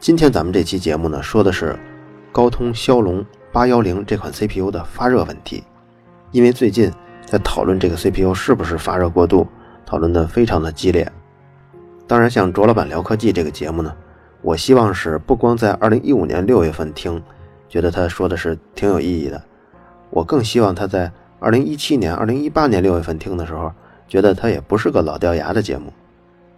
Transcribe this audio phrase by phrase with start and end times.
[0.00, 1.76] 今天咱们这期节目呢，说的是
[2.30, 5.64] 高通骁龙八幺零这款 CPU 的发热问题。
[6.30, 6.88] 因为最近
[7.26, 9.44] 在讨论这个 CPU 是不是发热过度，
[9.84, 11.10] 讨论的非常的激烈。
[12.06, 13.92] 当然，像卓老板聊科技这个节目呢，
[14.40, 17.20] 我希望是不光在二零一五年六月份听，
[17.68, 19.42] 觉得他说的是挺有意义的，
[20.10, 23.72] 我更希望他在二零一七年、二零一八年六月份听的时候，
[24.06, 25.92] 觉得他也不是个老掉牙的节目。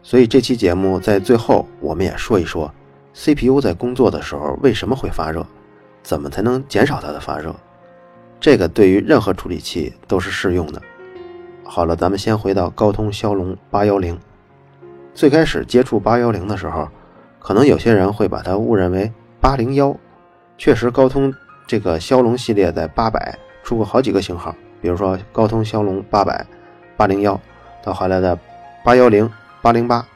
[0.02, 2.70] 所以这期节目在最后，我们也说一说
[3.12, 5.46] CPU 在工作的时候为什么会发热，
[6.02, 7.54] 怎么才能减少它的发热。
[8.38, 10.80] 这个对于任何处理器都是适用的。
[11.64, 14.18] 好了，咱们先回到高通骁龙八幺零。
[15.12, 16.88] 最开始接触八幺零的时候，
[17.38, 19.94] 可能有些人会把它误认为八零幺。
[20.56, 21.32] 确实，高通
[21.66, 26.46] 这个骁龙系列在八百出过好几个型号，比如说高通骁龙八百、
[26.96, 27.38] 八零幺，
[27.82, 28.38] 到后来的
[28.84, 30.06] 八幺零、八零八。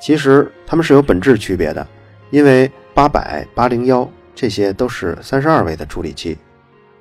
[0.00, 1.86] 其实它们是有本质区别的，
[2.30, 6.36] 因为八百、八零幺这些都是三十二位的处理器。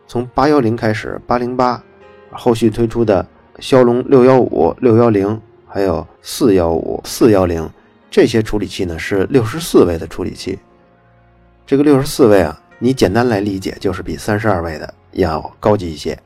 [0.05, 1.81] 从八幺零开始，八零八，
[2.31, 3.25] 后续推出的
[3.59, 7.69] 骁龙六幺五、六幺零，还有四幺五、四幺零，
[8.11, 10.59] 这些处理器呢是六十四位的处理器。
[11.65, 16.17] 这个六十四位啊，你简单来理解就是比三十二位的要高级一些。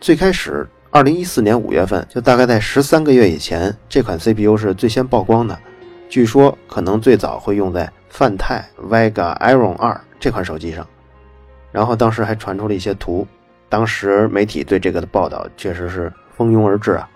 [0.00, 5.58] 最开始，二零一四年五月份，就大概在十三个月以前，这款 CPU 是最先曝光的。
[6.08, 10.86] 据说可能最早会用在泛泰 Vega Iron 二这款手机上。
[11.72, 13.26] 然后当时还传出了一些图，
[13.68, 17.08] 当时媒体对这个的报道确实是蜂拥而至啊，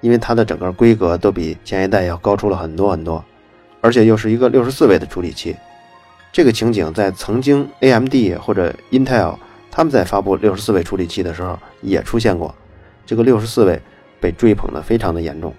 [0.00, 3.24] 因为它的整个规格都比前一代要高出了很多很多，
[3.80, 5.56] 而且又是一个六十四位的处理器，
[6.30, 9.36] 这个情景在曾经 AMD 或者 Intel
[9.70, 12.54] 他们在发布六十四位处理器的时候也出现过，
[13.04, 13.80] 这个六十四位
[14.20, 15.52] 被追捧的非常的严重。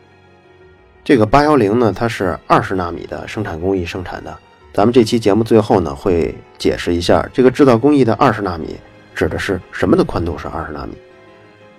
[1.06, 4.36] 这个八幺零呢，它是二十纳米的生产工艺生产的。
[4.74, 8.76] 咱们这期节目最后呢，会解释一下这个制造工艺的二十纳米
[9.14, 10.98] 指的是什么的宽度是二十纳米。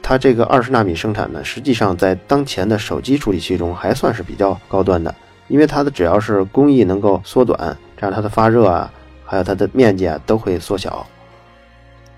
[0.01, 5.13] 它这个二十纳米生产呢，实际上在当前的手机处理器中还算是比较高端的，
[5.49, 8.89] 因为它的只要是工艺能够缩短，这样它的发热啊，
[9.25, 11.05] 还有它的面积啊都会缩小。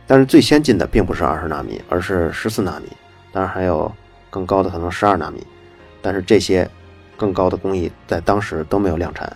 [0.07, 2.89] 但是最先进的并不是二十纳米，而是十四纳米，
[3.33, 3.91] 当然还有
[4.29, 5.43] 更高的可能十二纳米，
[6.03, 6.69] 但是这些
[7.19, 9.31] 更高的工艺在当时都没有量产。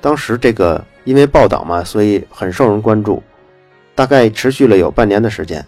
[0.00, 3.20] 当时这个因为报道嘛，所以很受人关注，
[3.94, 5.66] 大概持续了有半年的时间。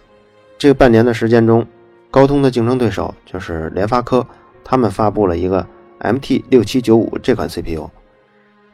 [0.59, 1.67] 这个半年的时间中，
[2.11, 4.25] 高通的竞争对手就是联发科，
[4.63, 5.67] 他们发布了一个
[6.01, 7.89] MT 六七九五这款 CPU。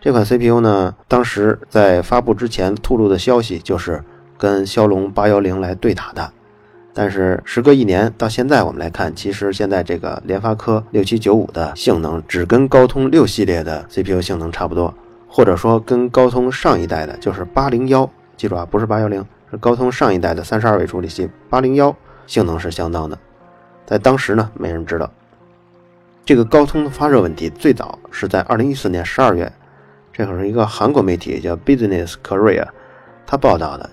[0.01, 4.03] 这款 CPU 呢，当时在发布之前透露的消息就是
[4.37, 6.31] 跟骁龙八幺零来对打的。
[6.97, 14.95] 但是时隔一年到现在，我们来看，其实现在这个联发科六七九五的性能只跟高通六系列的 CPU 性能差不多。
[15.27, 21.93] 或者说跟高通上一代的，就是八零幺，记住啊，不是八幺零，是高通上一代的三十二位处理器八零幺，
[22.29, 23.19] 性能是相当的。
[23.85, 25.11] 在当时呢，没人知道
[26.25, 29.53] 这个高通的发热问题，最早是在二零一四年十二月，
[30.13, 32.69] 这可是一个韩国媒体叫 Business Korea，
[33.27, 33.91] 他报道的。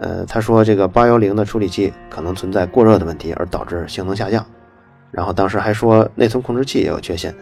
[0.00, 4.44] 呃，他说这个八幺零的处理器可能存在过热的问题，而导致性能下降。
[5.10, 7.34] 然后当时还说内存控制器也有缺陷，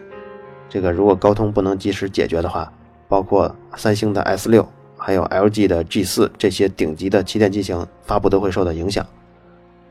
[0.68, 2.70] 这个如果高通不能及时解决的话。
[3.10, 9.02] 包括三星的 S 六，还有 LG 的 G 四这些顶级的旗舰机型发布都会受到影响。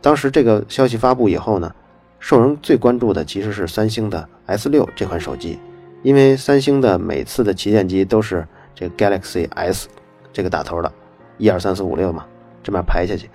[0.04, 1.74] 当时这个消息发布以后呢，
[2.20, 5.58] 受人最关注的其实是三星的 S 六这款手机，
[6.04, 9.88] 因为三星的每次的旗舰机都是这个 Galaxy S
[10.32, 10.92] 这个打头的，
[11.40, 12.24] 一二三四五六嘛，
[12.68, 13.30] 这么排下去，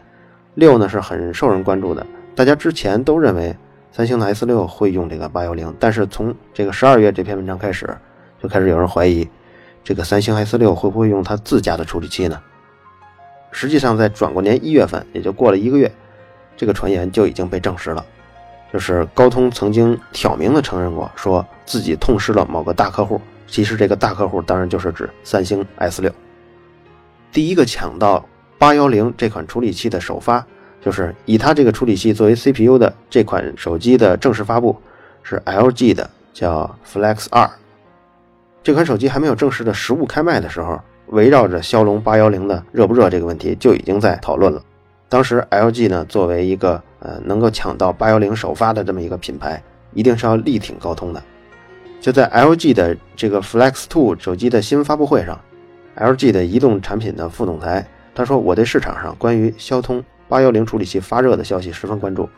[0.57, 2.07] 六呢是很受人关注的。
[2.35, 3.57] 大家之前都认为
[3.91, 7.89] 三星的 S 六会用这个八幺零，但是从这个十二月这篇文章开始，
[8.43, 9.27] 就开始有人怀疑。
[9.83, 12.39] 这个三星 S 六会不会用它自家的处理器呢？
[13.53, 15.91] 实际上，在转过年一月份，也就过了一个月，
[16.55, 18.05] 这个传言就已经被证实了。
[18.71, 23.19] 就是高通曾经挑明的承认过，说自己痛失了某个大客户。
[23.47, 26.13] 其实这个大客户当然就是指三星 S 六。
[27.33, 28.23] 第一个抢到
[28.63, 30.47] 八幺零这款处理器的首发，
[30.81, 34.81] 就是以它这个处理器作为 CPU 的这款手机的正式发布，
[35.25, 37.51] 是 LG 的，叫 Flex 二。
[38.63, 44.63] 这款手机还没有正式的实物开卖的时候，围绕着骁龙八幺零的热不热这个问题就已经在讨论了。
[45.09, 49.61] 当时 LG 呢作为一个呃能够抢到八幺零首发的这么一个品牌，
[49.93, 51.21] 一定是要力挺高通的。
[52.01, 55.37] 就在 LG 的这个 Flex Two 手机的新闻发布会上
[55.97, 62.29] ，LG 的移动产品的副总裁他说：“我对市场上关于骁通八幺零处理器发热的消息十分关注，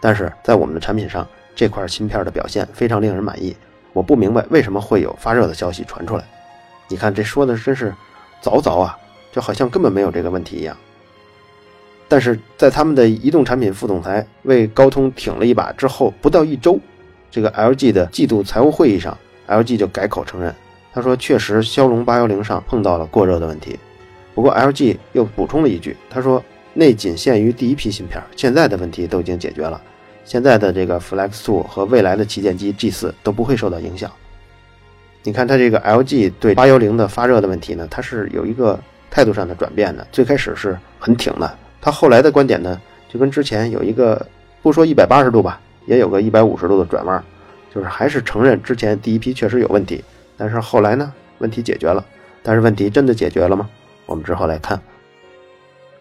[0.00, 3.56] 但是在我们的产品上这块芯片的表现非常令人满意。
[3.92, 6.24] 我不明白为什么会有发热的消息传出来。
[6.88, 7.92] 你看这说的真是
[8.42, 8.96] 凿凿啊，
[9.32, 10.76] 就好像根本没有这个问题一样。
[12.08, 16.78] 但是在他们的移动产品副总裁为高通挺了一把之后，不到一周。”
[17.28, 19.16] 这个 LG 的季度财务会议上
[19.48, 20.54] ，LG 就改口承认，
[20.94, 23.78] 他说确实骁龙八幺零上碰到了过热的问题。
[24.36, 26.44] 不过 LG 又补充了一句，他说
[26.74, 29.80] 那仅限于第一批芯片，现在的问题都已经解决了，
[30.26, 34.12] 现在的这个 Flex Two 和未来的旗舰机 G 四都不会受到影响。
[35.22, 38.78] 你看它这个 LG 对八幺零的发热的问题呢，它是有一个
[39.10, 40.06] 态度上的转变的。
[40.12, 42.78] 最开始是很挺的，它后来的观点呢，
[43.08, 44.24] 就跟之前有一个
[44.62, 45.58] 不说一百八十度吧。
[45.86, 47.24] 也有个一百五十度的转弯，
[47.72, 50.02] 就是还是承认之前第一批确实有问题，
[50.36, 52.04] 但是后来呢，问题解决了。
[52.42, 53.70] 但是问题真的解决了吗？
[54.06, 54.80] 我们之后来看。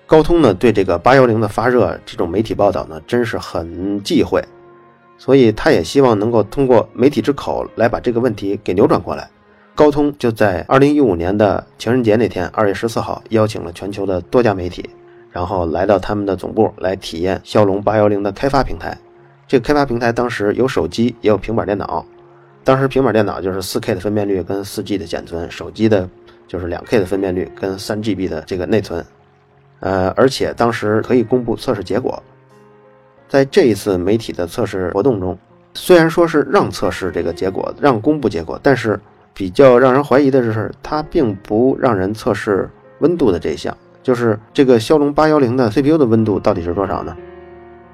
[0.08, 4.44] 高通呢对这个八幺零的发热这种媒体报道呢，真是很忌讳，
[5.18, 9.28] 所以他也希望能够通过媒体之口来把这个问题给扭转过来。
[9.74, 14.90] 高通就在二零一五年的情人节那天，二月十四号，邀请了全球的多家媒体，
[15.32, 18.98] 然后来到他们的总部来体验骁龙八幺零的开发平台。
[19.48, 22.06] 这个开发平台当时有手机，也有平板电脑。
[22.64, 26.10] 当时平板电脑就是 4K 的分辨率跟 4G 的显存，手机的
[26.48, 29.06] 就是两 K 的分辨率跟 3GB 的这个内存。
[29.80, 32.22] 呃，而且当时可以公布测试结果。
[33.28, 35.38] 在这一次媒体的测试活动中，
[35.74, 39.00] 虽然说是让测试这个结果，让公布结果，但是
[39.34, 42.70] 比较让人怀疑的是，它并不让人测试
[43.00, 47.18] 温度的这一项，就是这个骁龙810的 CPU 的温度到底是多少呢？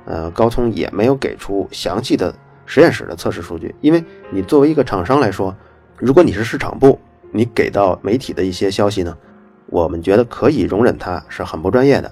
[0.05, 2.33] 呃，高通也没有给出详细的
[2.65, 5.55] 实验室的测试数据，因为你作为一个厂商来说，
[5.97, 6.99] 如果你是市场部，
[7.31, 9.17] 你给到媒体的一些消息呢，
[9.67, 12.11] 我们觉得可以容忍它是很不专业的。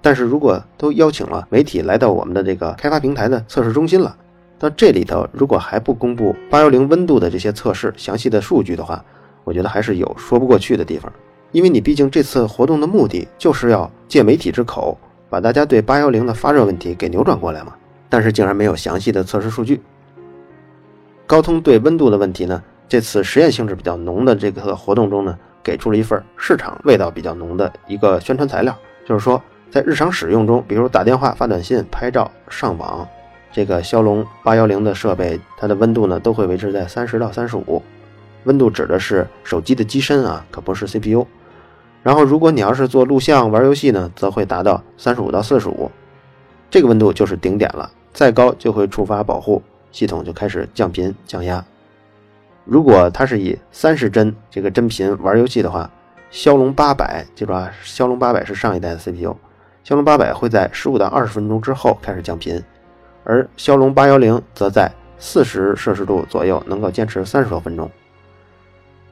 [0.00, 4.16] 但是如果都邀请了媒体来到我们的这个开发平台的测试中心了，
[4.58, 9.04] 到这里头如果还不公布八幺零温度的这些测试详细的数据的话，
[9.44, 11.12] 我觉得还是有说不过去的地方，
[11.52, 14.96] 因为你毕竟这次活动的目的就是要借媒体之口。
[15.30, 17.74] 把大家对八幺零的发热问题给扭转过来嘛？
[18.08, 19.78] 但是竟然没有详细的测试数据。
[21.26, 22.62] 高通对温度的问题呢？
[22.88, 28.74] 这次实验性质比较浓的这个活动中呢，给出了一份市场味道比较浓的一个宣传材料，
[29.06, 29.40] 就是说
[29.70, 33.06] 在日常使用中，比如打电话、发短信、拍照、上网，
[33.52, 37.82] 这个骁龙八幺零的设备，它的温度呢都会维持在三十到三十五。
[38.44, 41.26] 温度指的是手机的机身啊，可不是 CPU。
[42.02, 45.90] 然后，如果你要是做录像、玩游戏呢，则会达到三十五到四十五，
[46.70, 47.90] 这个温度就是顶点了。
[48.14, 49.62] 再高就会触发保护
[49.92, 51.62] 系统，就开始降频降压。
[52.68, 55.90] 如果它是以三十帧这个帧频玩游戏的话，
[56.30, 59.34] 骁龙八百，记住啊，骁龙八百是上一代的 CPU，
[59.82, 62.62] 骁龙八百会在十五到二十分钟之后开始降频，
[63.24, 67.90] 而骁龙八幺零则在四十摄氏度左右能够坚持三十多分钟。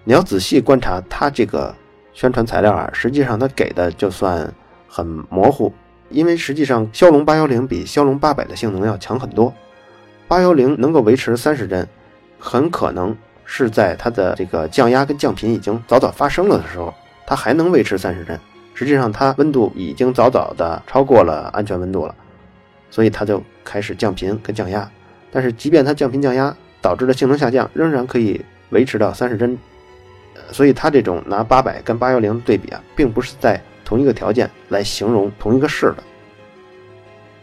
[0.04, 1.74] 你要仔细观察它这个。
[2.16, 4.50] 宣传材料啊，实际上它给的就算
[4.88, 5.70] 很模糊，
[6.08, 9.52] 因为实际上骁龙八幺零比骁龙八百的性能要强很多。
[10.26, 11.86] 八幺零能够维持三十帧，
[12.38, 13.14] 很可能
[13.46, 16.92] 是在它的这个降压跟降频已经早早发生了的时候，
[17.26, 18.38] 它还能维持三十帧。
[18.74, 22.14] 实际上它温度已经早早的超过了安全温度了，
[22.90, 24.86] 所以它就开始降频跟降压。
[25.32, 29.56] 但是即便它降频降压导致的性能下降，仍然可以维持到三十帧。
[30.52, 36.02] 所以它这种拿八百跟八幺零对比啊，并不是在同一个条件来形容同一个事的。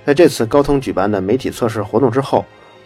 [0.05, 2.45] 在这次高通举办的媒体测试活动之后，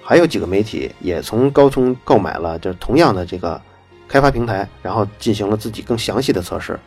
[0.09, 3.59] 还有几个媒体也从高通购买了就同样的这个
[4.07, 6.79] 开发平台，然后进行了自己更详细的测试。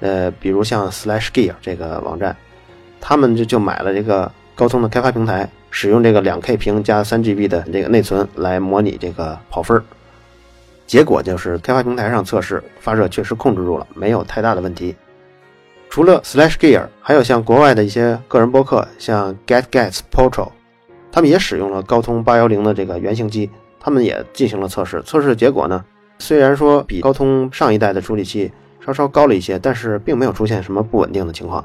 [0.00, 2.36] 呃，比如像 SlashGear 这个网站，
[3.00, 9.84] 他们就就买了这个高通的开发平台，使用这个两 K 屏加三 GB 的这个内存来模拟这个跑分儿。
[10.88, 14.96] 结果就是开发平台上测试发热确实控制住了，没有太大的问题。
[15.88, 20.48] 除了 SlashGear，还有像国外的一些个人博客，像 GetGets Portal，
[21.12, 25.02] 他们也使用了高通八幺零的这个原型机，他们也进行了测试。
[25.02, 25.84] 测试结果呢，
[26.18, 28.52] 虽然说比高通上一代的处理器
[28.84, 31.64] 稍稍高了一些，但是并没有出现什么不稳定的情况。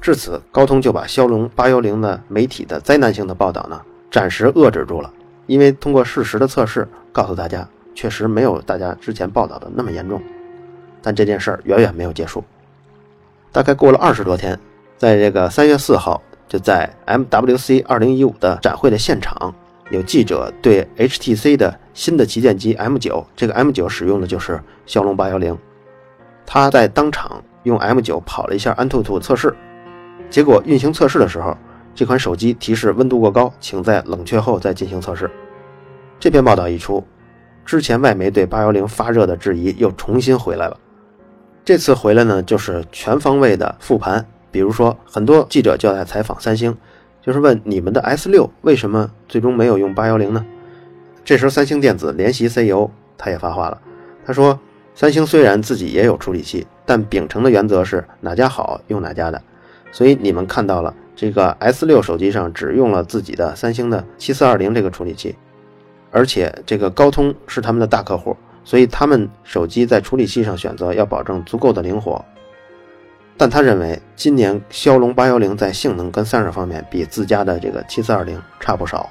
[0.00, 3.80] 至此，高通就把骁龙八幺零的媒体的灾难性的报道呢，
[4.10, 5.12] 暂时遏制住了，
[5.46, 7.68] 因为通过事实的测试告诉大家。
[7.98, 10.20] 确实没有大家之前报道的那么严重，
[11.00, 12.44] 但这件事儿远远没有结束。
[13.50, 14.60] 大概过了二十多天，
[14.98, 19.54] 在这个三月四号，就在 MWC 二零一五的展会的现场，
[19.90, 25.56] 有记者对 HTC 的新的旗舰机 M 九，这个 M 九使用的就是骁龙八幺零，
[26.44, 29.54] 他在当场用 M 九跑了一下安兔兔测试，
[30.30, 31.56] 结果运行测试的时候，
[31.94, 35.30] 这款手机提示温度过高，请在冷却后再进行测试。
[36.20, 37.04] 这篇报道一出，
[37.64, 40.76] 之前外媒对八幺零发热的质疑又重新回来了。
[41.64, 44.24] 这次回来呢，就是全方位的复盘。
[44.56, 46.74] 比如说，很多记者就在采访三星，
[47.20, 50.42] 就是问你们的 S 六为什么最终没有用八幺零呢？
[51.26, 53.78] 这时候，三星电子联席 CEO 他也发话了，
[54.24, 54.58] 他说
[54.96, 59.42] ：“三星虽然自己也有处理器，但秉承的原则是哪家好用哪家的。
[59.92, 65.36] 所以你们看到了这个 S 六手机上只用了自己的三星的七四二零这个处理器，
[66.10, 68.34] 而且这个高通是他们的大客户。”
[68.64, 72.24] 所以他们手机在处理器上选择要保证足够的灵活，
[73.36, 79.08] 但他认为今年骁龙八幺零在性能跟散热方面比自家的这个七四二零差不少。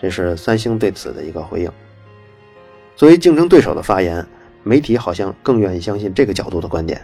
[0.00, 1.70] 这是三星对此的一个回应。
[2.96, 4.26] 作为竞争对手的发言，
[4.62, 7.00] 媒体好像更愿意相信这个角度的观点。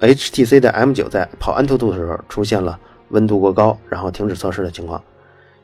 [0.00, 2.78] HTC 的 M 九在跑安兔兔的时候出现了
[3.10, 5.02] 温度过高，然后停止测试的情况。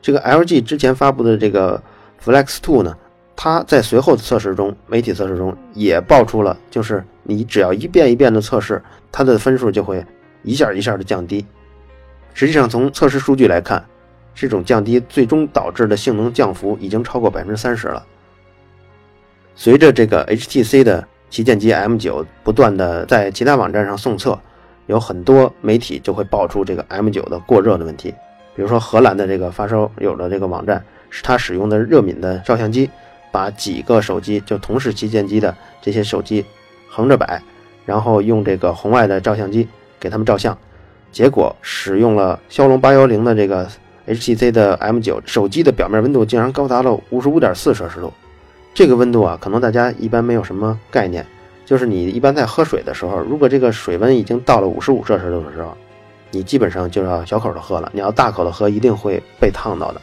[0.01, 1.81] 这个 LG 之前发布的这个
[2.23, 2.95] Flex Two 呢？
[3.35, 8.81] 它在随后的测试中，媒体测试中也爆出了，就是你只要一遍一遍的测试，
[9.11, 10.03] 它的分数就会
[10.41, 11.45] 一下一下的降低。
[12.33, 13.85] 实际上，从测试数据来看，
[14.33, 18.03] 这种降低最终导致的性能降幅已经超过百分之三十了。
[19.55, 24.39] 随着这个 HTC 的旗舰机 M9 不断的在其他网站上送测，
[24.87, 28.13] 有很多媒体就会爆出这个 M9 的过热的问题。
[28.55, 32.89] 比如说，荷兰的这个发烧友的这个网站，是他使用的热敏的照相机。
[33.31, 36.43] 把几个手机就同是旗舰机的这些手机
[36.89, 37.41] 横着摆，
[37.85, 39.67] 然后用这个红外的照相机
[39.99, 40.57] 给他们照相，
[41.11, 43.67] 结果使用了骁龙八幺零的这个
[44.07, 48.11] HTC 的 M9 手机的表面温度竟然高达了五十五点四摄氏度。
[48.73, 51.25] 这个温度啊，可能大家一般没有什么概念，
[51.65, 55.75] 就是你一般在喝水的时候，如果这个水温已经到了五十五摄氏度的时候，
[56.31, 59.99] 你基本上就要小口的喝了，你要大口的喝一定会被烫到的。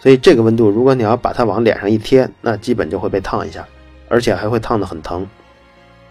[0.00, 3.66] 所以这个温度，如果你要把它往脸上一贴，那基本就会被烫一下，
[4.08, 5.26] 而且还会烫得很疼。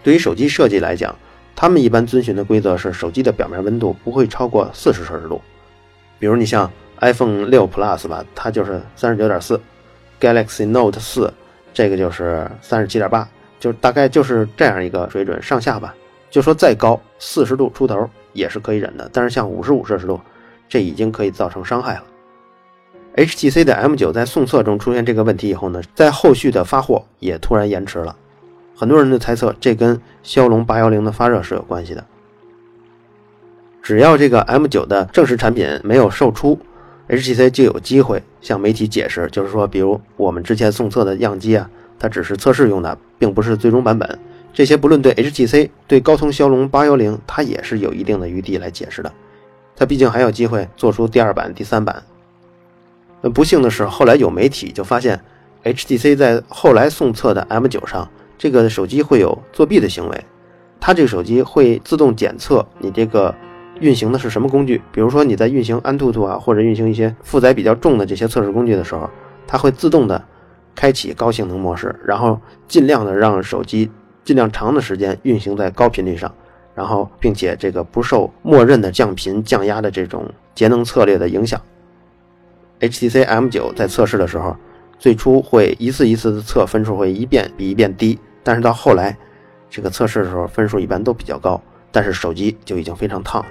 [0.08, 1.14] 对于手机设计来讲，
[1.54, 5.38] 他们一般遵循的规则是手机的表面温度不会超过四十摄氏度。
[6.18, 9.60] 比如你像 iPhone 六 Plus 吧，它就是三十九点四
[10.18, 11.30] ；Galaxy Note 四
[11.74, 13.28] 这个就是三十七点八，
[13.60, 15.94] 就大概就是这样一个水准上下吧。
[16.30, 20.18] 就说再高四十度出头也是可以忍的，但是像五十五摄氏度，
[20.70, 22.04] 这已经可以造成伤害了。
[23.16, 28.16] HTC 的 M9 在送测中出现这个问题以后呢，在后续的发货也突然延迟了。
[28.78, 32.04] 很多人的猜测，这跟骁龙810的发热是有关系的。
[33.82, 36.56] 只要这个 M9 的正式产品没有售出
[37.08, 41.68] ，HTC 就有机会向媒体解释，就是说，比如我们之前送测的样机啊，
[41.98, 44.16] 它只是测试用的，并不是最终版本。
[44.52, 49.12] 这些不论对 HTC、对高通骁龙810，它也是有一定的余地来解释的。
[49.74, 52.00] 它毕竟还有机会做出第二版、第三版。
[53.22, 55.20] 那不幸的是，后来有媒体就发现
[55.64, 60.24] ，HTC 在后来送测的 M9 上，这个手机会有作弊的行为。
[60.80, 63.34] 它这个手机会自动检测你这个
[63.80, 69.10] 运行的是什么工具，比如说你在运行安兔兔啊，或者运行一些负载比较重的这些测试工具的时候，
[69.46, 70.24] 它会自动的
[70.74, 73.90] 开启高性能模式，然后尽量的让手机
[74.24, 76.32] 尽量长的时间运行在高频率上，
[76.74, 81.60] 然后并且这个不受默认的降频降压的这种节能策略的影响。
[82.80, 84.56] HTC M9 在测试的时候，
[84.98, 88.18] 最初会一次一次的测，分数会一遍比一遍低，
[88.48, 89.14] 但是到后来，
[89.68, 91.60] 这个测试的时候分数一般都比较高，
[91.92, 93.48] 但是手机就已经非常烫了。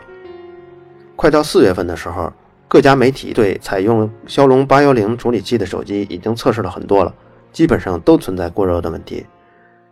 [1.15, 2.33] 快到四月份的时候，
[2.67, 7.13] 各家媒体对采用骁龙八幺零处理器的手机已经测试了很多了，
[7.53, 9.23] 基本上都存在过热的问题。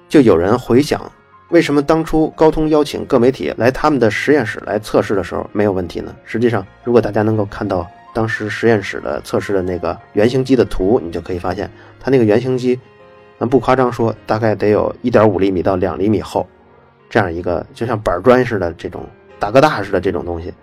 [0.09, 0.99] 就有人回想，
[1.49, 6.15] 为什么当初高通邀请各媒体来他们的实验室来测试的时候没有问题呢？
[6.23, 7.87] 实际上，如果大家能够看到。
[8.15, 11.69] 当时实验室的测试的那个原型机的图，你就可以发现，
[11.99, 12.79] 它那个原型机，
[13.37, 16.47] 那不夸张说，大概得有一点五厘米到两厘米厚，
[17.09, 19.03] 这样一个就像板砖似的这种
[19.39, 20.53] 大哥大似的这种东西。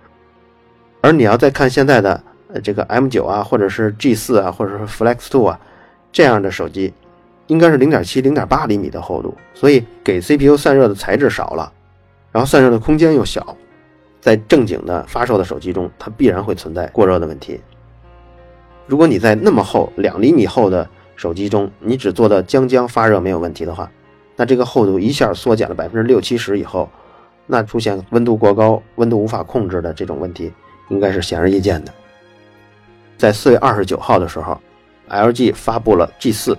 [1.01, 2.23] 而你要再看现在的
[2.63, 5.59] 这个 M9 啊，或者是 G4 啊，或者是 Flex Two 啊
[6.11, 6.93] 这样的手机，
[7.47, 11.71] 应该是零点七、零点八厘米的厚度，所以给 CPU 散热的材质少了，
[12.31, 13.55] 然后散热的空间又小。
[14.21, 17.59] 在正经的发售的手机中，它必然会存在过热的问题。
[18.87, 23.89] 如果你在那么厚两厘米厚的手机中，你只做到将将发热没有问题的话，
[24.35, 26.89] 那这个厚度一下缩减了百分之六七十以后，
[27.45, 30.51] 那出现温度过高、温度无法控制的这种问题，
[30.89, 31.93] 应该是显而易见的。
[33.17, 34.59] 在四月二十九号的时候
[35.09, 36.57] ，LG 发布了 G 四，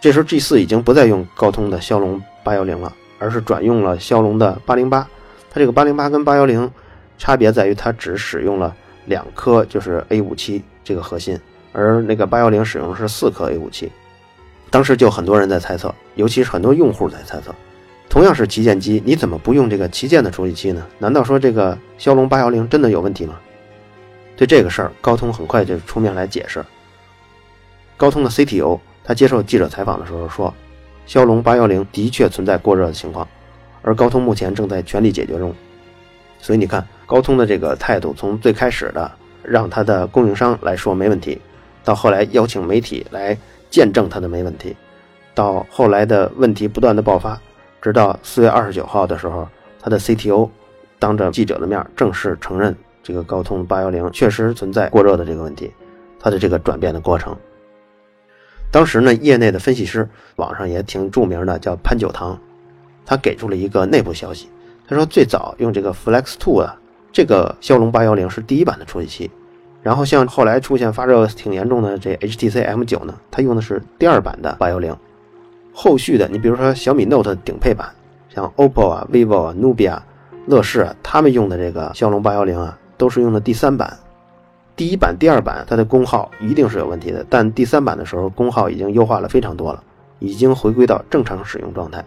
[0.00, 5.08] 这时候 G 四已经不再用高通的骁龙八幺零了，而是转用了骁龙的八零八。
[5.52, 6.70] 它这个八零八跟八幺零
[7.18, 8.74] 差别在于，它只使用了
[9.06, 11.36] 两颗就是 A 五七这个核心，
[11.72, 13.90] 而那个八幺零使用的是四颗 A 五七。
[14.70, 17.54] 当时就很多人在猜测，尤其是很多用户在猜测，
[18.08, 20.86] 同样是旗舰机，你怎么不用这个旗舰的处理器呢？
[20.98, 23.34] 难道说这个骁龙八幺零真的有问题吗？
[24.36, 26.64] 对这个事儿，高通很快就出面来解释。
[27.96, 30.54] 高通的 CTO 他接受记者采访的时候说，
[31.04, 33.26] 骁龙八幺零的确存在过热的情况，
[33.82, 35.52] 而高通目前正在全力解决中。
[36.38, 39.10] 所以你看，高通的这个态度，从最开始的
[39.42, 41.38] 让他的供应商来说没问题，
[41.84, 43.36] 到后来邀请媒体来。
[43.70, 44.74] 见证他的没问题，
[45.32, 47.40] 到后来的问题不断的爆发，
[47.80, 49.46] 直到四月二十九号的时候，
[49.80, 50.50] 他的 CTO
[50.98, 55.72] 当着记者的面正式承认这个高通八幺零确实存在过热的这个问题，
[56.18, 57.36] 他的这个转变的过程。
[58.72, 62.36] 当时呢，业内的分析师网上也挺著名的，叫潘九堂，
[63.06, 64.48] 他给出了一个内部消息，
[64.88, 66.76] 他说最早用这个 Flex Two 啊，
[67.12, 69.30] 这个骁龙八幺零是第一版的处理器。
[69.82, 74.94] 然后像后来出现发热挺严重的这 HTC M9 呢，它用的是第二版的八幺零。
[75.72, 77.88] 后续的，你比如说小米 Note 顶配版，
[78.28, 79.98] 像 OPPO 啊、vivo 啊、Nubia、
[80.46, 83.96] 乐视啊，他们用的这个骁龙八幺零啊，都是用的第三版。
[84.76, 89.82] 第一版、第二版它的功耗一定是有问题的，但第三版的时候功耗已经优化了非常多了，
[90.18, 92.04] 已经回归到正常使用状态。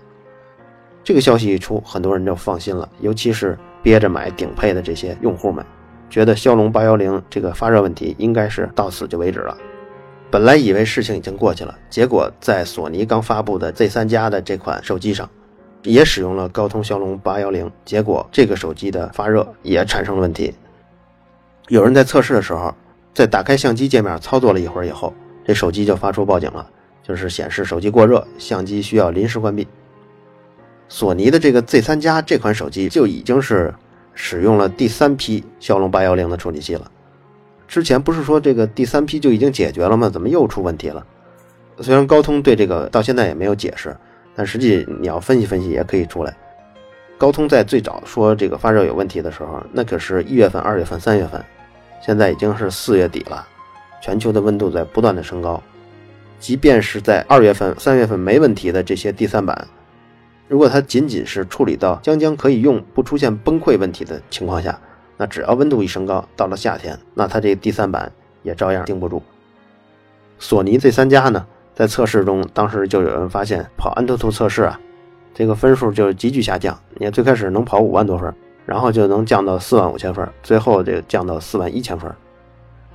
[1.03, 5.65] 这个消息一出，很多人就放心了，尤其是憋着买顶配的这些用户们。
[6.13, 9.57] 觉得骁龙八幺零这个发热问题应该是到此就为止了。
[10.29, 15.27] 本来以为事情已经过去了，结果在索尼刚发布的 Z 三加的这款手机上，
[15.81, 20.53] 也使用了高通骁龙八幺零，结果这个手机的发热也产生了问题。
[21.67, 22.71] 有人在测试的时候，
[23.11, 25.11] 在打开相机界面操作了一会儿以后，
[25.43, 26.69] 这手机就发出报警了，
[27.01, 29.67] 就是显示手机过热，相机需要临时关闭。
[30.87, 33.73] 索尼的这个 Z 三加这款手机就已经是。
[34.13, 36.89] 使用了第三批骁龙八幺零的处理器了，
[37.67, 40.09] 之前不是说这个第三批就已经解决了吗？
[40.09, 41.05] 怎么又出问题了？
[41.79, 43.95] 虽然高通对这个到现在也没有解释，
[44.35, 46.35] 但实际你要分析分析也可以出来。
[47.17, 51.43] 高通在最早说这个发热有问题的时候，那可是一月份、二月份、三月份，
[52.05, 53.47] 现在已经是四月底了，
[54.01, 55.61] 全球的温度在不断的升高，
[56.39, 59.67] 即便是在二月份、三月份没问题的这些第三版。
[60.47, 64.79] 如果它仅仅是处理到将将可以用，不出现崩溃问题的情况下，
[65.17, 68.11] 那只要温度一升高，到了夏天，那它这第三版
[68.43, 69.21] 也照样顶不住。
[70.37, 74.79] 索尼 Z 三加呢，在测试中，当时就有人发现跑安兔兔测试啊，
[75.33, 76.77] 这个分数就急剧下降。
[76.95, 78.33] 你看最开始能跑五万多分，
[78.65, 82.13] 然后就能降到四万五千分，最后这降到四万一千分。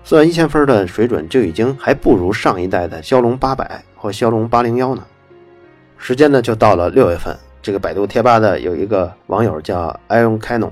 [0.04, 5.02] 四万一千分的水准就已经还不如上一代的骁龙八百或骁龙八零幺呢。
[5.98, 7.36] 时间呢，就到了六月份。
[7.60, 10.70] 这个百度贴吧的有一个网友叫 Iron Canon，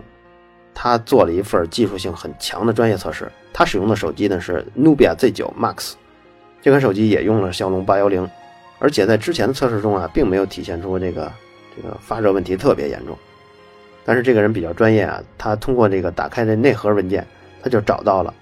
[0.72, 3.30] 他做了一份技术性很强的专业测试。
[3.52, 5.94] 他使用的手机呢是 Nubia Z9 Max，
[6.62, 8.26] 这款手机也用了骁龙八幺零，
[8.78, 11.30] 而且在之前的测试中啊，并没有体现出这个
[11.76, 13.18] 这个发热问题特别严重。
[14.04, 17.26] 但是这个人比较专业啊，他通过这个打开这内核文件，
[17.62, 18.32] 他就找到了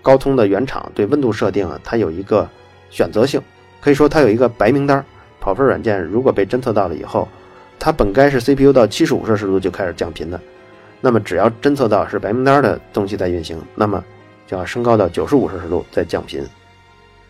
[0.00, 2.48] 高通的原厂对温度设定啊，它有一个
[2.88, 3.40] 选择性，
[3.80, 5.04] 可以说它有一个白名单。
[5.40, 7.26] 跑分软件如果被侦测到了以后，
[7.78, 10.40] 它本该是 CPU 到七十五摄氏度就开始降频的，
[11.00, 14.04] 那么只要侦测到是白名单的东西在运行，那么
[14.46, 16.46] 就要升高到九十五摄氏度再降频。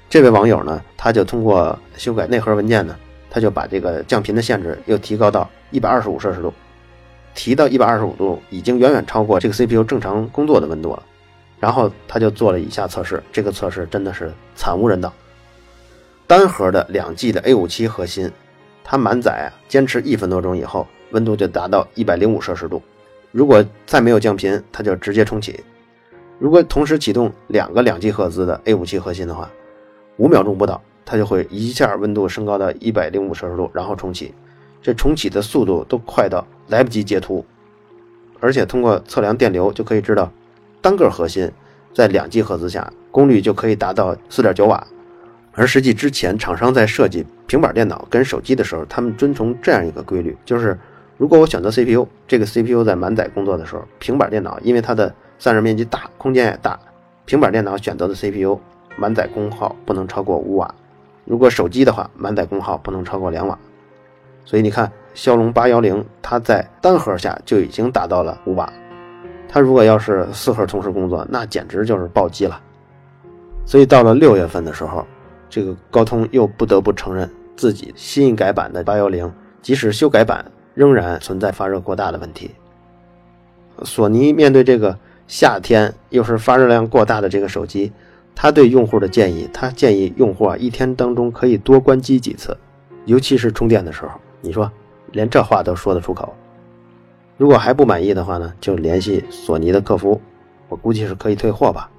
[0.09, 2.97] 这位网友呢，他就通过修改内核文件呢，
[3.31, 6.53] 他就把这个降频的限制又提高到一百二十五摄氏度，
[7.35, 11.03] 提到一百二十五度已经远远超过这个 CPU 正常工作的温度了。
[11.61, 15.13] 然后他就做了以下测试，这个测试真的是惨无人道。
[16.31, 18.31] 单核的两 G 的 A57 核心，
[18.85, 22.81] 它满载啊，坚持一分多钟以后，温度就达到一百零五摄氏度。
[23.33, 25.59] 如果再没有降频，它就直接重启。
[26.39, 29.51] 如果同时启动两个两 G 赫兹的 A57 核心的话，
[30.19, 34.33] 五秒钟不到，它就会一下温度升高到一百零五摄氏度，然后重启。
[34.81, 37.45] 这重启的速度都快到来不及截图，
[38.39, 40.33] 而且通过测量电流就可以知道，
[40.81, 41.51] 单个核心
[41.93, 44.87] 在两 G 赫兹下功率就可以达到四点九瓦。
[45.53, 50.79] 而实际之前，厂商在设计平板电脑跟手机的时候，他们遵从这样一个规律，就是
[51.17, 56.79] 如果我选择 CPU，这个 CPU 在满载工作的时候，平板电脑因为它的散热面积大，空间也大，
[57.25, 58.59] 平板电脑选择的 CPU
[58.97, 60.73] 满载功耗不能超过五瓦。
[61.25, 63.59] 如果手机的话，满载功耗不能超过两瓦。
[64.45, 68.73] 所以你看，骁龙八幺零，它在单核下就已经达到了五瓦，
[69.49, 72.61] 它如果要是四核同时工作，那简直就是暴击了。
[73.67, 75.07] 所以到了六月份的时候，
[75.51, 82.53] 这个高通又不得不承认自己新改版的八幺零，即使修改版，仍然存在发热过大的问题。
[83.83, 87.93] 索尼面对这个夏天又是发热量过大的这个手机，
[88.35, 92.57] 他对用户的建议，他建议用户啊一天当中可以多关机几次，
[93.05, 94.11] 尤其是充电的时候。
[94.41, 94.71] 你说，
[95.13, 96.35] 连这话都说得出口？
[97.37, 100.21] 如果还不满意的话呢，就联系索尼的客服，
[100.69, 101.91] 我估计是可以退货吧。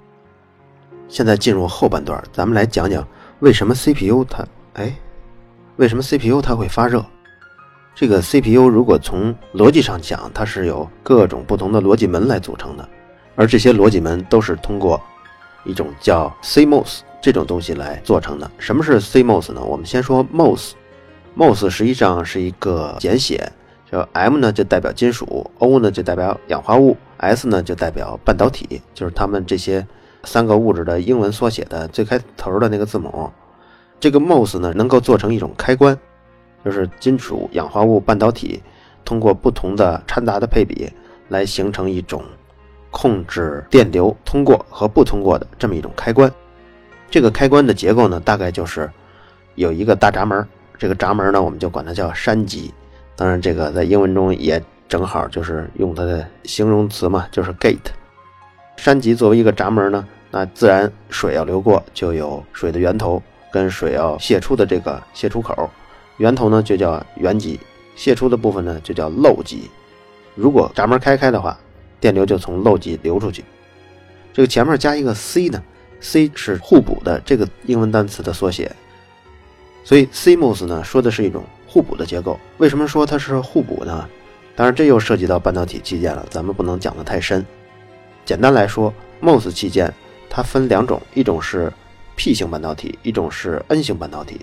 [1.08, 3.08] 现在进入后半段，咱们来讲讲
[3.42, 4.94] 为什么 CPU 它哎，
[5.78, 7.04] 为什么 CPU 它会发热？
[7.96, 12.88] 这个 CPU 如果从逻辑上讲，它是由各种不同的逻辑门来组成的，
[13.36, 15.02] 而这些逻辑门都是通过
[15.66, 18.50] 一种叫 CMOS 这种东西来做成的。
[18.60, 19.64] 什么是 CMOS 呢？
[19.64, 23.52] 我们先说 MOS，MOS 实际上是一个简写，
[23.92, 29.86] 叫 M 呢就代表金属，O 呢就代表氧化物，S 呢就代表半导体，就是它们这些
[30.24, 33.30] 三个物质的英文缩写的最开头的那个字母。
[34.00, 35.98] 这个 MOS 呢能够做成一种开关。
[36.64, 38.62] 就是金属、氧化物、半导体，
[39.04, 40.88] 通过不同的掺杂的配比，
[41.28, 42.24] 来形成一种
[42.92, 46.32] 控制电流通过和不通过的这么一种开关。
[47.10, 48.88] 这个开关的结构呢，大概就是
[49.56, 52.72] 有一个大闸门，这个闸门呢，我们就管它叫山脊。
[53.16, 57.90] 当然，这个在英文中也正好就是用它的形容词嘛，就是 gate。
[58.82, 65.70] 山脊作为一个闸门呢，那自然水要流过，就有水的源头跟水要泄出的这个泄出口。
[66.18, 67.60] 源头呢就叫源极，
[67.96, 69.70] 泄出的部分呢就叫漏极。
[70.34, 71.56] 如果闸门开开的话，
[72.00, 73.46] 电流就从漏极流出去。
[74.34, 75.62] 这个前面加一个 C 呢
[76.00, 78.72] ，C 是互补的这个英文单词的缩写。
[79.84, 82.40] 所以 CMOS 呢说的是一种互补的结构。
[82.58, 84.10] 为什么说它是互补呢？
[84.56, 87.46] 当然这又涉及到半导体器件了，咱们不能讲得太深。
[88.32, 89.94] 简单来说，MOS 器件
[90.30, 91.70] 它分两种，一种是
[92.16, 94.40] P 型半导体，一种是 N 型半导体。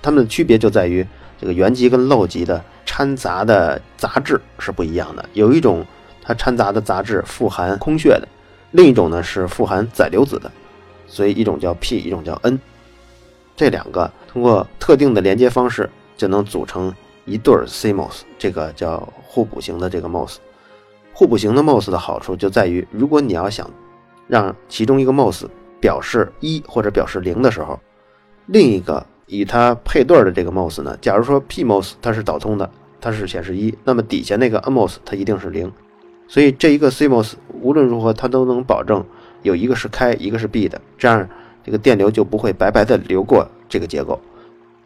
[0.00, 1.06] 它们的区别就在于
[1.38, 5.22] 这个原极跟漏极的掺杂的杂质是不一样的。
[5.34, 5.84] 有一种
[6.22, 8.26] 它掺杂的杂质富含空穴的，
[8.70, 10.50] 另一种呢是富含载流子的，
[11.06, 12.58] 所以一种叫 P，一种叫 N。
[13.54, 16.90] 这两个通过特定的连接方式就能组成
[17.26, 20.38] 一对 CMOS，这个叫互补型的这个 MOS。
[21.12, 23.68] 互补型的 MOS 的好处就在于，如果你要想
[24.26, 25.46] 让其中一个 MOS
[25.80, 27.78] 表示一或者表示零的时候，
[28.46, 32.70] 另一个以它配对的这个 MOS 呢，假如说 PMOS 它是导通的，
[33.00, 35.70] 它是显示一，那么底下那个 NMOS 它一定是零，
[36.26, 39.04] 所以这一个 CMOS 无论如何它都能保证
[39.42, 41.28] 有一个是开，一个是闭的，这样
[41.62, 44.18] 这个电流就不会白白的流过这个结构，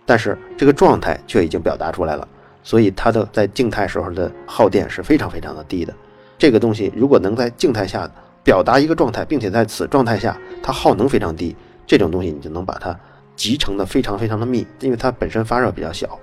[0.05, 2.27] 但是这个状态却已经表达出来了，
[2.63, 5.95] 所以它的在静态时候的耗电是非常非常的低的。
[6.39, 8.11] 这个东西如果能在静态下
[8.43, 12.99] 表达一个状态，并且在此状态下它耗能非常低，这种东西你就能把它。
[13.37, 16.19] 集成的非常非常的密，因为它本身发热比较小。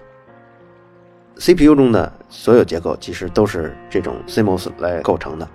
[1.37, 5.47] CPU 中的所有结构其实都是这种 CMOS 来构成的。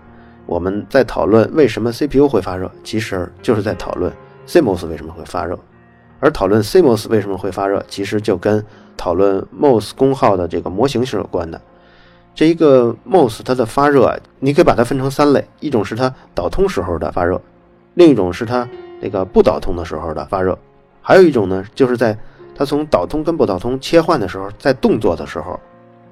[0.47, 4.13] 我们在讨论为什么 CPU 会发热，其实就是在讨论
[4.47, 5.59] CMOS 为什么会发热。
[6.21, 8.65] 而讨论 CMOS 为什么会发热，其实就跟
[8.97, 11.61] 讨论 MOS 功耗的这个模型是有关的。
[12.39, 17.43] 这一个 MOS 它的发热，你可以把它分成三类：一种是它导通时候的发热，
[17.95, 18.69] 另一种是它
[19.01, 20.57] 那个不导通的时候的发热。
[21.03, 22.17] 还有一种呢，就是在
[22.55, 25.59] 它从导通跟不导通切换的时候，在动作的时候，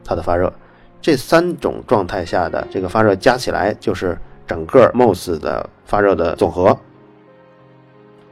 [0.03, 0.53] 它的发热，
[1.01, 6.77] 这三种状态下的这个发热加起来就是整个 MOS 的发热的总和。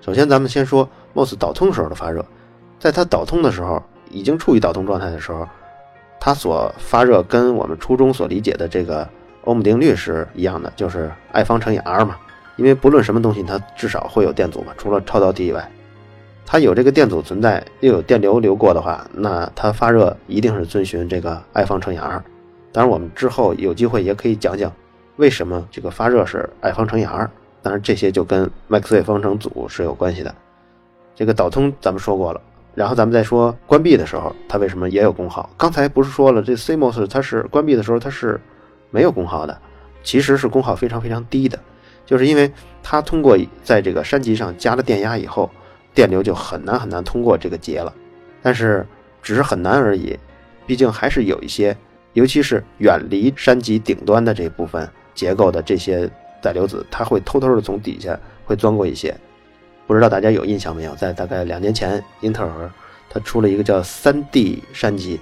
[0.00, 2.26] 首先，咱们先说 MOS 导通时候的发热，
[2.80, 3.80] 在它导通的时候，
[4.10, 5.46] 已经处于导通状态的时候，
[6.24, 9.06] 它所发热跟我们初中所理解的这个
[9.42, 12.16] 欧姆定律是一样的，就是 I 方乘以 R 嘛。
[12.56, 15.70] 因为不论什么东西，它至少会有电阻嘛，除了超导体以外。
[16.46, 22.24] 它有这个电阻存在，又有电流流过的话，那它发热一定是遵循这个 I 方乘以 R。
[22.72, 24.72] 当然，我们之后有机会也可以讲讲
[25.16, 27.30] 为什么这个发热是 I 方乘以 R。
[27.60, 30.34] 当然，这些就跟麦克斯韦方程组是有关系的。
[31.14, 32.40] 这个导通咱们说过了，
[32.74, 35.48] 然后咱们再说关闭的时候，它为什么也有功耗？
[35.56, 38.40] 刚才不是说了，这 CMOS 它是关闭的时候它是
[38.90, 39.58] 没有功耗的，
[40.02, 41.58] 其实是功耗非常非常低的，
[42.04, 42.50] 就是因为
[42.82, 45.50] 它通过在这个山极上加了电压以后。
[45.94, 47.94] 电流就很难很难通过这个结了，
[48.42, 48.84] 但是
[49.22, 50.18] 只是很难而已，
[50.66, 51.76] 毕竟还是有一些，
[52.14, 56.10] 尤其是远离山脊顶端的这部分结构的这些
[56.42, 59.16] 载流子，它会偷偷的从底下会钻过一些。
[59.86, 60.94] 不知道大家有印象没有？
[60.96, 62.70] 在大概两年前，英特尔
[63.10, 65.20] 它出了一个叫三 D 山脊，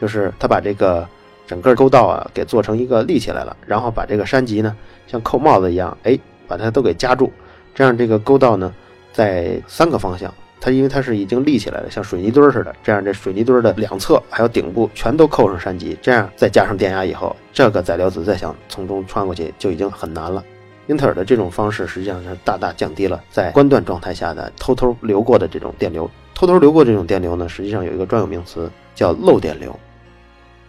[0.00, 1.08] 就是它把这个
[1.46, 7.32] 整个沟道啊给做成一个立起来了，然后把这个山脊呢像扣帽子一样，哎，把它都给夹住，
[7.74, 8.72] 这样这个沟道呢
[9.12, 10.32] 在三个方向。
[10.64, 20.44] 它因为它是已经立起来了，像水泥墩似的，这样这水泥墩的两侧还有顶部全都扣上山脊，这样再加上电压以后，这个载流子再想从中穿过去就已经很难了。
[20.88, 26.10] 英特尔的这种方式实际上是大大降低了在关断状态下的偷偷流过的这种电流。
[26.34, 29.78] 偷偷流过这种电流呢，实际上有一个专有名词叫漏电流。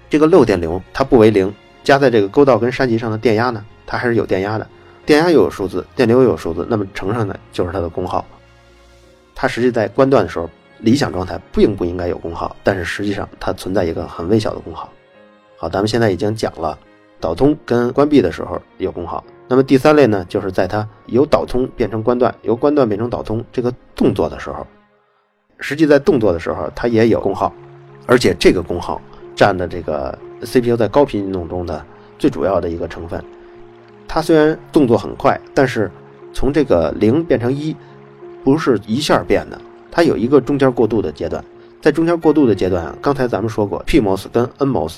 [0.10, 1.52] 这个漏电流它不为零，
[1.84, 4.68] 加在这个沟道跟山脊上的电压呢，它还是有电压的，
[5.04, 8.24] 电压又有数字，电流又有数字，那么乘上呢就是它的功耗。
[9.34, 10.48] 它实际在关断的时候，
[10.78, 14.88] 理想状态并不应该有功耗，但是实际上它存在一个很微小的功耗。
[15.58, 16.78] 好，咱们现在已经讲了
[17.24, 24.68] 导通跟关闭的时候有功耗，那么第三类呢，就是在它由导通变成关断，由关断变成导通这个动作的时候，
[25.58, 27.54] 实际在动作的时候它也有功耗，
[28.06, 29.02] 而且这个功耗
[29.34, 31.82] 占的这个 CPU 在高频运动中的
[32.20, 33.24] 最主要的一个成分。
[34.06, 35.90] 它虽然动作很快，但是
[36.34, 37.74] 从这个零变成一。
[38.44, 39.58] 不是一下变的，
[39.90, 41.42] 它有一个中间过渡的阶段。
[41.80, 44.98] 在中间过渡的阶段啊，刚才咱们说过，PMOS 跟 NMOS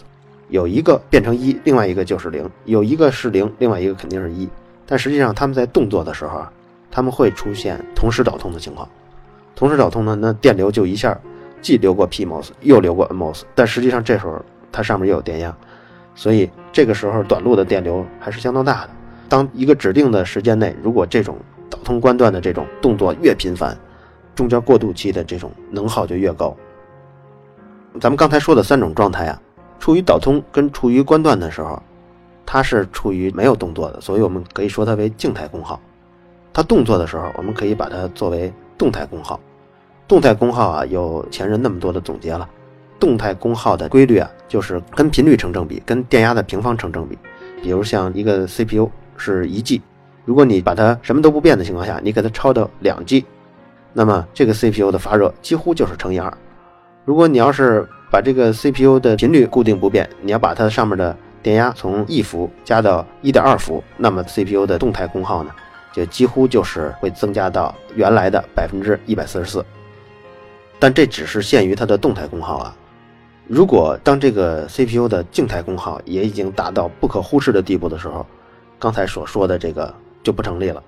[0.49, 4.47] 有一个变成一，另外一个就是零；有一个是零，另外一个肯定是一。
[4.85, 6.51] 但实际上他们在动作的时候啊，
[6.91, 8.87] 他们会出现同时导通的情况。
[9.55, 11.17] 同时导通呢，那电流就一下
[11.61, 14.39] 既流过 PMOS 又流过 NMOS，但实际上这时候
[14.71, 15.55] 它上面又有电压，
[16.13, 18.89] 所以这个时候短路的电流还是相当大的。
[19.27, 21.37] 当一个指定的时间内，如果这种
[21.69, 23.75] 导通关断的这种动作越频繁，
[24.35, 26.55] 中间过渡期的这种能耗就越高。
[27.99, 29.41] 咱们刚才说的三种状态啊，
[29.85, 31.79] 处于导通跟处于关断的时候，
[32.43, 35.79] 它是处于没有动作的，所以我们可以说它为静态功耗。
[36.51, 39.39] 它动作的时候，我们可以把它作为动态功耗。
[40.07, 42.49] 动态功耗啊，有前人那么多的总结了。
[42.99, 47.15] 动态功耗的规律啊，就是跟频率成正比，跟电压的平方成正比。
[47.61, 49.79] 比如像一个 CPU 是一 G。
[50.25, 53.23] 如果你把它什么都不变的情况下，你给它超到两 G，
[53.93, 56.35] 那么这个 CPU 的发热几乎就是乘以二。
[57.03, 65.51] 如果你要是把这个 CPU 的频率固定不变，你要把它上面的电压从一伏加到一点二伏，那么 CPU 的动态功耗呢，
[65.93, 69.65] 就几乎就是会增加到原来的百分之一百四十四。
[70.79, 72.75] 但这只是限于它的动态功耗啊。
[73.47, 78.25] 如果当这个 CPU 的静态功耗也已经达到不可忽视的地步的时候，
[78.79, 79.93] 刚才所说的这个。
[80.25, 80.81] 就不成立了。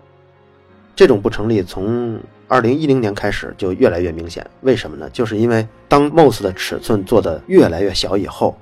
[0.98, 4.44] 这种不成立从二零一零年开始就越来越明显。
[4.62, 5.08] 为什么呢？
[5.12, 8.58] 就是因为当 MOS 的尺寸做的越来越小以后，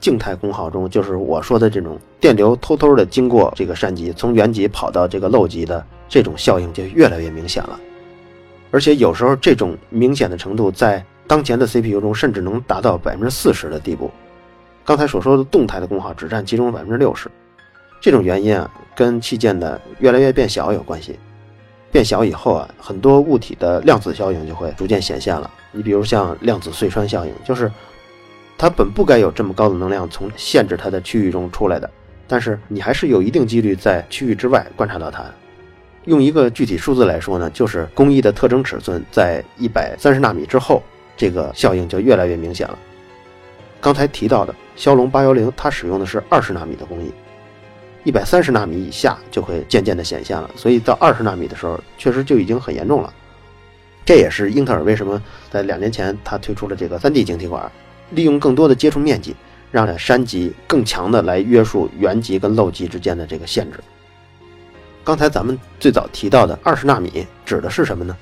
[0.00, 7.78] 静态功耗中就是我说的这种电流偷偷的经过这个扇极，从原极跑到这个漏极的这种效应就越来越明显了。
[8.72, 14.10] 而且有时候这种明显的程度在当前的 CPU 中甚至能达到百分之四十的地步。
[14.84, 17.30] 刚才所说的动态的功耗只占其中百分之六十。
[18.00, 21.16] 这种原因啊，跟器件的越来越变小有关系。
[21.96, 25.50] 变小以后啊，很多物体的量子效应就会逐渐显现了。
[25.72, 27.72] 你比如像量子隧穿效应，就是
[28.58, 31.90] 它本不该有这么高的能量从限制它的区域中出来的，
[32.28, 35.24] 但是你还是有一定几率在区域之外观察到它。
[36.04, 40.82] 用一个具体数字来说呢，就是工艺的特征尺寸在一百三十纳米之后，
[41.16, 42.78] 这个效应就越来越明显了。
[43.80, 47.10] 刚才提到的骁龙八幺零，它使用的是二十纳米的工艺。
[48.06, 53.12] 一百三十纳米以下就会渐渐的显现了，所以到二十纳米的时候，确实就已经很严重了。
[54.04, 57.68] 这也是英特尔为什么在两年前它推出了这个三 D 晶体管，
[58.10, 59.34] 利用更多的接触面积，
[59.72, 63.80] 让山极更强的来约束原级跟漏级之间的这个限制。
[65.02, 68.16] 刚才咱们最早提到的二十纳米指的是什么呢？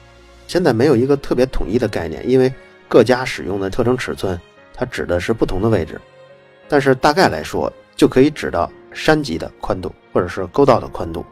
[0.48, 2.50] 现在没有一个特别统一的概念，因为
[2.88, 4.40] 各家使用的特征尺寸
[4.72, 6.00] 它指的是不同的位置，
[6.70, 8.72] 但是大概来说就可以指到。
[8.94, 11.22] 山脊的宽度，或者是沟道的宽度。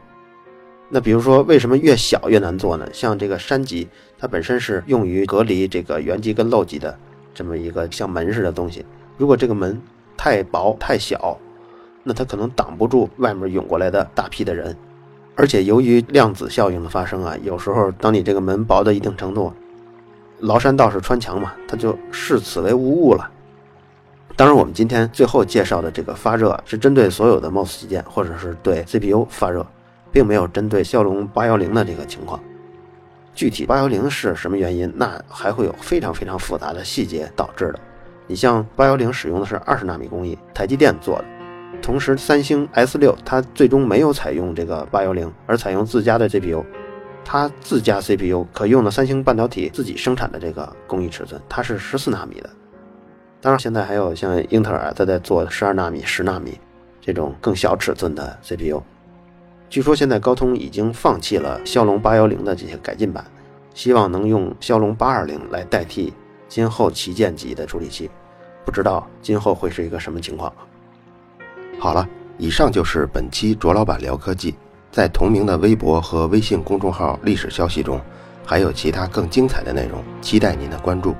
[0.89, 2.87] 那比如说，为什么越小越难做呢？
[2.93, 3.87] 像这个山脊，
[4.19, 6.95] 它本身是用于隔离这个原脊跟漏脊的
[7.33, 8.85] 这么一个像门似的东西。
[9.17, 9.81] 如果这个门
[10.15, 11.35] 太薄太小，
[12.03, 14.75] 那它可能挡不住外面涌过来的大批的人。
[15.35, 19.51] 而且由于量子效应的发生啊，有时候当你这个门薄到一定程度，
[20.41, 23.31] 崂山道士穿墙嘛，他就视此为无物了。
[24.35, 29.65] 当然，我们今天最后介绍的这个发热是针对所有的 MOS 器件，或者是对 CPU 发热，
[30.11, 32.39] 并没有针对骁龙八幺零的这个情况。
[33.35, 37.79] 具体八幺零是什么原因，那还会有非常非常复杂的细节导致的。
[38.25, 41.25] 你像八幺零使用的是二十纳米工艺，台积电做的，
[41.79, 46.65] 同时三星 S 六它最终没有采用这个八幺零，而采用自家的 CPU，
[47.23, 52.49] 它自家 CPU 可用的三星半导体自己生产的这个工艺尺寸，它是十四纳米的。
[53.43, 56.57] 当然，现在还有像英特尔，它在做十二纳米、十纳米
[57.01, 58.81] 这种更小尺寸的 CPU。
[59.69, 63.25] 据说现在高通已经放弃了骁龙八幺零的这些改进版，
[63.73, 66.13] 希望能用骁龙八二零来代替
[66.47, 68.09] 今后旗舰级的处理器。
[68.63, 70.53] 不知道今后会是一个什么情况。
[71.77, 74.55] 好了，以上就是本期卓老板聊科技。
[74.89, 77.99] 在同名的微博和微信公众号历史消息中，
[78.45, 81.13] 还有其他更精彩的内容，期待您的关注。